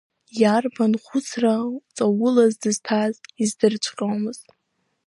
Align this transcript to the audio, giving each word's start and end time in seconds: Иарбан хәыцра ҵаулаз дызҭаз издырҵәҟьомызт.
Иарбан 0.41 0.93
хәыцра 1.03 1.55
ҵаулаз 1.95 2.53
дызҭаз 2.61 3.15
издырҵәҟьомызт. 3.41 4.45